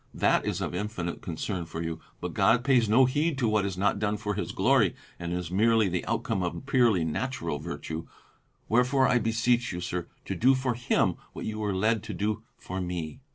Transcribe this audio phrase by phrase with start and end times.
[0.15, 1.99] That is of infinite concern for you.
[2.21, 5.51] But God pays no heed to what is not done for his glory and is
[5.51, 8.07] merely the outcome of purely natural virtue.
[8.67, 12.41] Wherefore I beseech you, sir, to do for Him what you were led to do
[12.57, 13.19] for me."